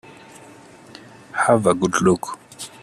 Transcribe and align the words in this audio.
Have 1.31 1.67
a 1.67 1.75
good 1.75 2.01
look. 2.01 2.39